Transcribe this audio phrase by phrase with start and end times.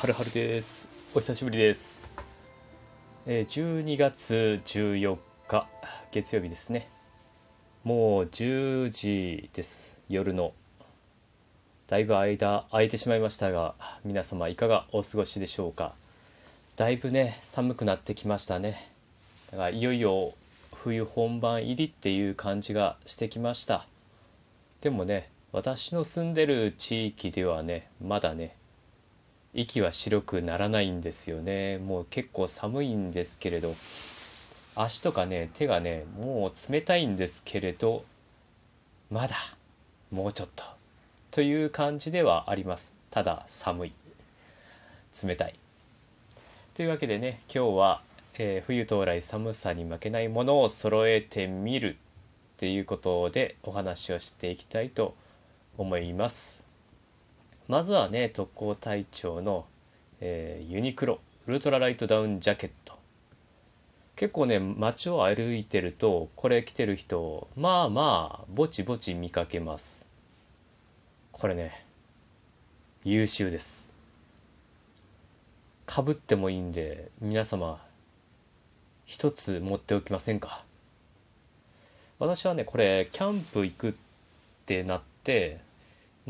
[0.00, 0.88] はるはるです。
[1.14, 2.10] お久しぶりです、
[3.26, 5.68] え12月14日
[6.10, 6.88] 月曜日ですね。
[7.84, 10.00] もう10時です。
[10.08, 10.54] 夜の。
[11.86, 15.92] だいぶ間空いてしまいましたが皆様いかがお過ごしでしょうか。
[16.76, 18.76] だいぶね寒くなってきましたね。
[19.50, 20.32] だからいよいよ
[20.76, 23.84] 冬本番入りっていう感じがしてきました。
[24.80, 28.56] でもね私の住んでる地域ではねまだね
[29.52, 31.78] 息は白くならないんですよね。
[31.78, 33.74] もう結構寒いんですけれど。
[34.76, 38.04] 足とかね手がねもう冷たいんですけれど
[39.10, 39.34] まだ
[40.10, 40.64] もうちょっと。
[41.30, 42.94] という感じではあります。
[43.10, 43.92] ただ寒い。
[45.24, 45.54] 冷たい。
[46.74, 48.02] というわけでね今日は、
[48.38, 55.14] えー冬到来寒さに負けないものを揃えてみるっていうことでお話をしていきたいと
[55.76, 56.69] 思います。
[57.70, 59.64] まずはね特攻隊長の、
[60.20, 62.98] えーユニクロウルトラライトダウンジャケット。
[64.16, 70.04] 結構ね街を歩いてるとこれ着てる人まあまあぼちぼち見かけます。
[71.30, 71.84] これね
[73.04, 73.94] 優秀です。
[75.86, 77.78] かぶってもいいんで皆様
[79.06, 80.64] 一つ持っておきませんか？
[82.18, 83.94] 私はねこれキャンプ行くっ
[84.66, 85.60] てなって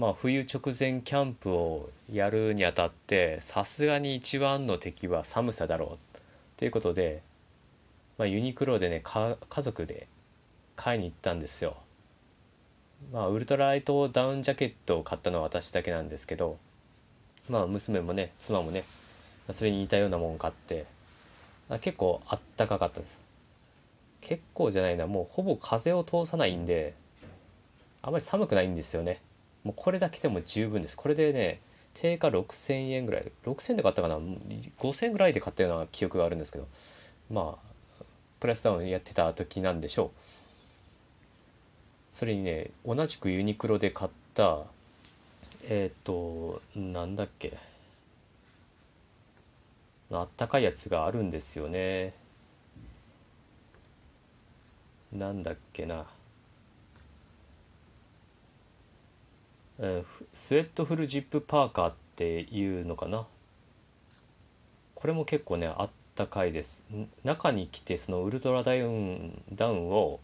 [0.00, 6.18] まあ冬直前キャンプをやるにあたってさすがに一番の敵は寒さだろう。
[6.56, 7.20] ということで、
[8.16, 10.06] まあ、ユニクロでね家族で
[10.74, 11.76] 買いに行ったんですよ。
[13.12, 16.56] まあウルトラライトダウンジャケットを買ったのは私だけなんですけど
[17.50, 18.84] まあ娘もね妻もね
[19.50, 20.86] それに似たようなもん買って
[21.68, 23.26] あ結構あったかかったです。
[24.22, 26.94] 結構じゃないなもうほぼ風を通さないんで
[28.00, 29.20] あまり寒くないんですよね。
[29.64, 30.96] もうこれだけでも十分です。
[30.96, 31.60] これでね
[31.94, 33.30] 定価6000円ぐらい。
[33.44, 36.66] 6000で買ったかな？5000円ぐらいで買ったような記憶があるんですけど。
[37.30, 38.04] まあ
[38.40, 40.10] プライスダウンやってた時なんでしょう。
[42.10, 44.64] それにね同じくユニクロで買った
[45.64, 47.56] えっ、となんだっけ？
[50.10, 52.14] あったかいやつがあるんですよね。
[55.12, 56.06] なんだっけな？
[59.82, 63.26] えースウェットフルジップパーカーっていうのかな？
[64.94, 66.84] これも結構ねあったかいです。
[67.24, 70.20] 中に着てそのウルトラダウンダウンを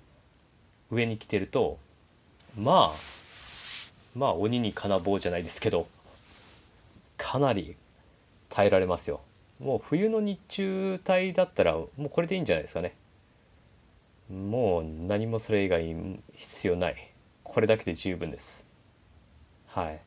[0.91, 1.79] 上に着てると
[2.61, 2.99] まあ
[4.15, 5.87] まあ鬼に金棒じゃないですけど
[7.17, 7.77] かなり
[8.51, 9.23] 耐えられますよ。
[9.59, 12.95] もう冬の日中帯だったらもうこれでいいんじゃないですかね。
[14.31, 15.97] もう何もそれ以外
[16.35, 17.11] 必要ない。
[17.43, 18.66] これだけで十分です。
[19.67, 20.01] はい。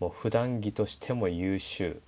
[0.00, 2.00] もう普段着としても優秀。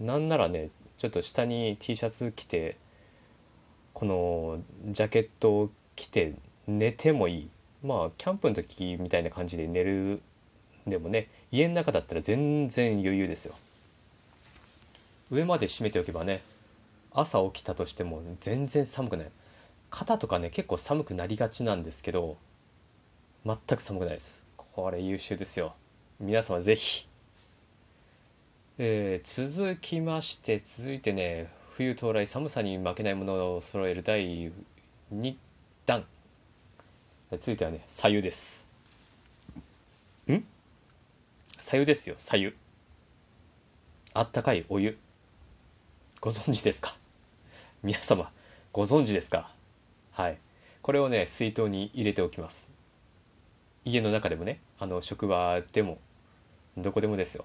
[0.00, 2.76] なんならねちょっと下に T シャツ着て
[3.92, 6.34] このジャケットを着て
[6.66, 7.48] 寝てもいい。
[7.84, 10.20] まあキャンプの時みたいな感じで寝る
[10.86, 13.54] でもね家の中だったら全然余裕ですよ。
[15.30, 16.42] 上まで閉めておけばね
[17.12, 19.30] 朝起きたとしても全然寒くない。
[19.90, 22.36] 肩とかね結構寒くなりがちなんですけど
[23.46, 24.43] 全く寒くないです。
[24.74, 25.72] これ優秀ですよ。
[26.18, 27.06] 皆様ぜひ。
[28.76, 34.50] えー続きまして続いてね冬到来寒さに負けないものを揃える第
[35.14, 35.36] 2
[35.86, 36.04] 弾。
[37.30, 38.68] 続いてはね左右です。
[40.28, 40.42] ん？
[41.60, 42.54] 左右ですよ左右
[44.12, 44.98] あったかいお湯。
[46.20, 46.96] ご存知ですか？
[47.84, 48.28] 皆様
[48.72, 49.48] ご存知ですか？
[50.10, 50.38] はい。
[50.82, 52.73] これをね水筒に入れておきます
[53.84, 55.98] 家の中でもねあの職場でも
[56.76, 57.44] どこでもですよ。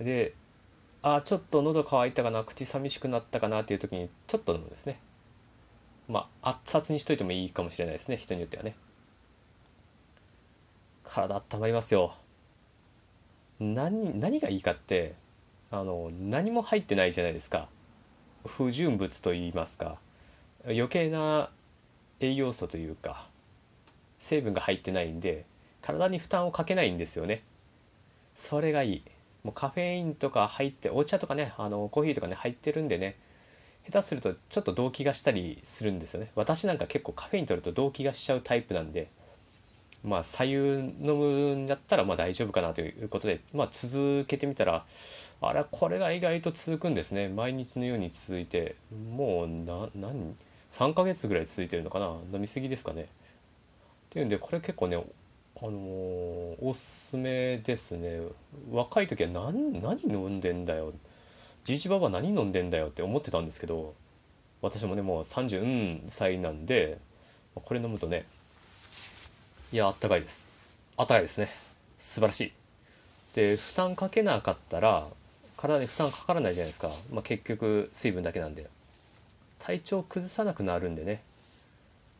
[0.00, 0.34] で
[1.02, 5.00] あちょっと喉乾いたかな口寂しくなったかなっていう時にちょっと飲むんですね。
[6.08, 8.74] まあ熱々にしといてもいいかもしれないですね人によってはね。
[11.04, 12.14] 体温まりますよ。
[13.58, 15.14] 何何がいいかって
[15.70, 17.68] あの何も入ってないじゃないですか。
[18.44, 19.98] 不純物といいますか。
[20.64, 21.50] 余計な
[22.20, 23.29] 栄養素というか。
[24.20, 25.44] 成分が入ってないんで
[25.82, 27.42] 体に負担をかけないんですよね。
[28.34, 29.02] それがいい。
[29.42, 33.16] もうカフェインとか入ってお茶とかねあのコーヒーとかね入ってるんでね
[33.86, 36.30] 下手するとちょっと動悸がしたりするんですよね。
[36.36, 39.08] 私なんか結構カフェイン取ると動悸がしちゃうタイプなんで
[40.04, 44.84] まあ左右飲むんだったらまあ大丈夫かなということでまあ続けてみたら
[45.40, 47.28] あれこれが意外と続くんですね。
[47.28, 48.76] 毎日のように続いて
[49.10, 50.36] もうな何
[50.70, 52.14] 3ヶ月ぐらい続いてるのかな。
[52.32, 53.08] 飲みすぎですかね。
[54.10, 56.78] っていうんでこれ結構ねあのーおす
[57.10, 58.20] すめですね。
[58.72, 60.92] 若い時は何何飲んでんだよ。
[61.62, 63.94] じいじばば何飲んでんだよって思ってたんですけど
[64.62, 66.98] 私もねもう30歳なんで
[67.54, 68.24] これ飲むとね
[69.72, 70.48] いやあったかいです。
[70.96, 71.48] あったかいですね。
[71.98, 72.52] 素晴らしい。
[73.34, 75.06] で負担かけなかったら
[75.56, 78.68] 体に負担かからないじゃないですか、まあ、結局水分だけなんで。
[79.60, 81.22] 体調崩さなくなるんでね。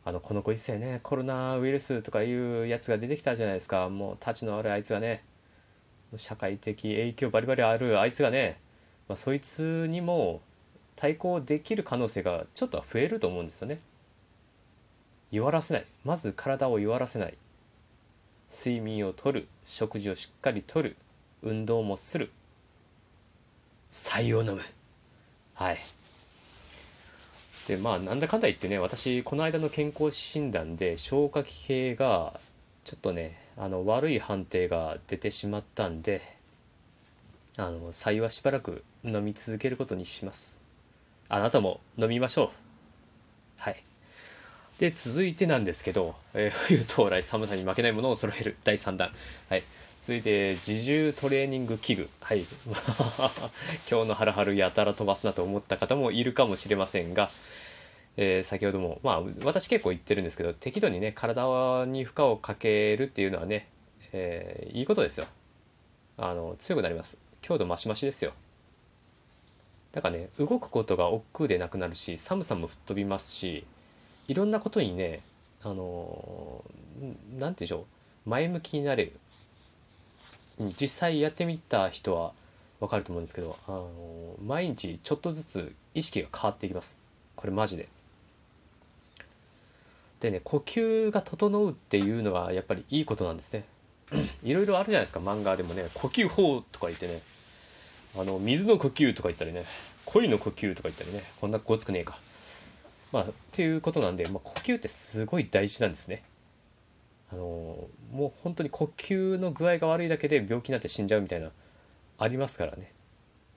[0.03, 3.89] あのこのご時世ねコロナウイルスとかいうやつが出てきたじゃないですか。
[3.89, 5.23] もうたちの悪いあいつがね
[6.17, 8.59] 社会的影響バリバリあるあいつがね、
[9.07, 10.41] まあ、そいつにも
[10.95, 13.79] 対抗できる可能性がちょっとは増えると思うんですよね。
[15.31, 15.85] 弱らせない。
[16.03, 17.37] まず体を弱らせない。
[18.49, 19.47] 睡眠をとる。
[19.63, 20.97] 食事をしっかりとる。
[21.41, 22.31] 運動もする。
[23.89, 24.61] 白を飲む。
[25.53, 25.77] はい。
[27.67, 32.39] でまあなんだかんだ言ってね私この間の健康診断で消化器系が
[32.83, 36.21] ちょっとねあの悪い判定が出てしまったんで
[37.57, 40.61] あの白湯はしばらく飲み続けることにします。
[41.29, 42.49] あなたも飲みましょう。
[43.57, 43.83] はい。
[44.79, 48.57] で続いてなんですけど、えー、冬到来寒さに負けないものを揃える。
[48.63, 49.11] 第3弾。
[49.49, 49.63] はい。
[50.01, 52.09] 続いて自重トレーニング器具。
[52.21, 52.39] はい。
[53.87, 57.29] 今日のハラハルやたら飛ばすなと思った方もいるかもしれませんが、
[58.17, 63.67] えー、先ほどもまあ私結構言ってるんですけど適度にね体に負荷をかけるっていうのはね、
[64.11, 65.27] えー、いいことですよ。
[66.17, 67.19] あの強くなります。
[67.43, 68.33] 強度増し増しですよ。
[69.91, 73.65] だからね動くことが億劫でなくなるし寒さも吹っ飛びますし
[74.27, 75.19] いろんなことにね
[75.61, 76.65] あの
[76.99, 77.81] 何て言うんでしょ
[78.25, 78.29] う。
[78.29, 79.13] 前向きになれる。
[80.69, 82.33] 実際やってみた人は
[82.79, 83.89] 分かると思うんですけど、あの
[84.45, 86.99] 毎日ちょっとずつ意識が変わっていきます。
[87.35, 87.87] これマジで。
[90.19, 93.65] でね呼吸が整うっていうのがやっぱりいいことなんですね。
[94.43, 95.19] いろいろあるじゃないですか。
[95.19, 97.21] 漫画でもね呼吸法とか言ってね。
[98.17, 99.63] あの水の呼吸とか言ったりね。
[100.05, 101.23] 恋の呼吸とか言ったりね。
[101.39, 102.17] こんなごつくねえか。
[103.11, 106.23] まあっていうことなんで、まあ、呼吸ってすごい大事なんですね。
[107.31, 111.51] あのもう本当に呼吸の具合が悪いだけで病気になって死んじゃうみたいな
[112.17, 112.91] ありますからね。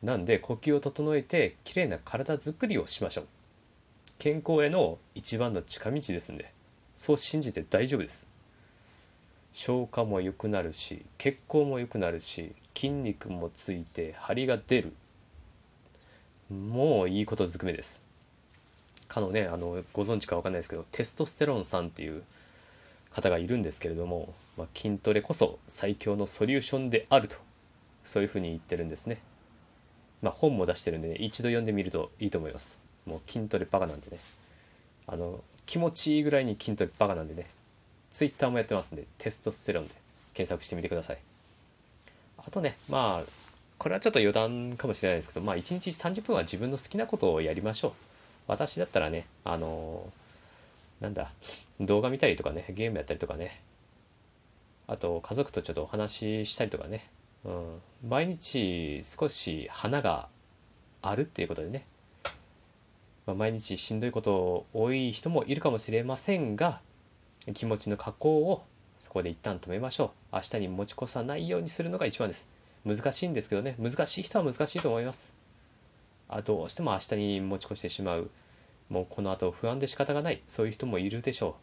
[0.03, 3.27] なんで呼吸を整えてきれいな体づくりをしましょう。
[4.19, 6.53] 健康への一番の近道ですんで
[6.95, 8.29] そう信じて大丈夫です。
[9.53, 14.93] 消化も良くなるし血行も良くなるし筋肉もついて張りが出る。
[16.51, 18.05] もういいことずくめです。
[19.09, 22.23] かのねあのご存知か分かんないですけどテストステロンさんっていう
[23.15, 27.37] 方がいるんですけれども、まあ、筋トレこそ最強のソリューションであると
[28.03, 29.19] そういうふうに言ってるんですね。
[30.21, 32.79] まあ、本も出してるんでね一度読んでみるといいと思います。
[33.07, 34.19] もう筋トレバカなんでね
[35.07, 37.47] あの気持ちいいぐらいに筋トレバカなんでね
[38.11, 39.95] Twitter もやってますんでテストステロンで
[40.33, 41.19] 検索してみてください。
[42.39, 43.31] あとねまあ
[43.79, 47.93] これはちょっと余談かもしれないですけどまあ1日30分は自分の好きなことをやりましょう。
[48.47, 50.24] 私だったらねあのー
[51.05, 51.31] なんだ
[51.81, 53.63] 動画見たりとかねゲームやったりとかね。
[54.87, 57.09] あと家族とちょっとお話ししたりとかね、
[57.45, 60.29] うん、毎日少し花が
[61.01, 61.87] あるっていうことでね、
[63.27, 66.81] まあ、毎日しんどいこと多い人もいるかもしれませんが
[67.55, 68.65] 気持ちの加工を
[68.99, 70.37] そこで一旦止めましょう。
[70.37, 72.49] 明日に持ち越さないようにするのが一番です。
[72.85, 73.77] 難しいんですけどね。
[73.79, 75.35] 難しい人は難しいと思います。
[76.29, 78.31] あどうしても明日に持ち越してしまう。
[78.89, 80.43] もうこの後不安で仕方がない。
[80.47, 81.57] そういう人もいるでしょ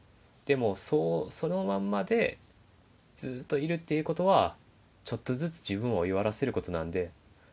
[0.45, 0.47] う。
[0.47, 2.37] でもそうそのまんまで
[3.15, 4.55] ずっといるっていうことは
[5.03, 7.11] ちょっとずつ自分を弱らせることなんで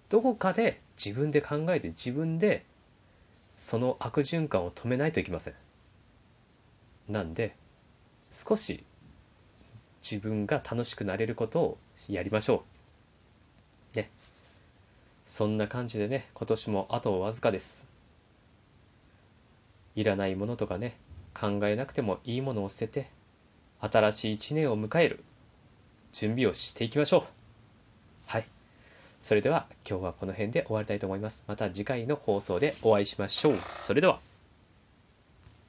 [0.08, 2.64] どこかで自分で考えて自分で
[3.50, 5.54] その悪循環を止めないといけません。
[7.08, 7.54] なんで
[8.30, 8.84] 少し
[10.00, 12.64] 自分が楽しくなれることをやりましょ
[13.94, 13.96] う。
[13.96, 14.10] ね。
[15.24, 17.97] そんな感じでね今年もあとわずかです。
[19.98, 20.96] いらないものとかね
[21.34, 23.10] 考えなくてもいいものを捨てて
[23.80, 25.24] 新しい一年を迎える
[26.12, 27.22] 準備をしていきましょう。
[28.26, 28.44] はい。
[29.20, 31.42] それでは今日はこの辺で終わりたいと思います。
[31.48, 33.54] また次回の放送でお会いしましょう。
[33.54, 34.27] それでは。